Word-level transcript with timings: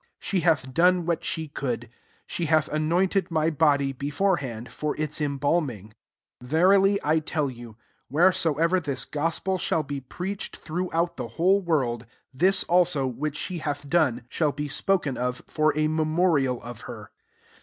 She 0.17 0.39
hath 0.39 0.73
done 0.73 1.05
what 1.05 1.23
she 1.23 1.47
could: 1.47 1.83
8 1.83 1.91
she 2.25 2.45
hath 2.47 2.67
anointed 2.69 3.29
my 3.29 3.51
body, 3.51 3.93
before 3.93 4.37
hand, 4.37 4.71
for 4.71 4.99
Ub 4.99 5.11
embalming. 5.19 5.93
9 6.41 6.49
Verily 6.49 6.99
I 7.03 7.19
tell 7.19 7.51
you, 7.51 7.77
Whereso 8.09 8.55
ever 8.55 8.79
this 8.79 9.05
gospel 9.05 9.59
shall 9.59 9.83
be 9.83 10.01
preach 10.01 10.49
ed, 10.51 10.57
throughout 10.59 11.17
the 11.17 11.27
whole 11.37 11.61
world, 11.61 12.07
Mt« 12.35 12.63
also, 12.67 13.05
which 13.05 13.37
she 13.37 13.59
hath 13.59 13.87
done, 13.87 14.23
shall 14.27 14.51
be 14.51 14.67
spoken 14.67 15.17
of, 15.17 15.43
for 15.45 15.69
a 15.77 15.87
me 15.87 16.03
morial 16.03 16.59
of 16.63 16.81
her.' 16.89 17.11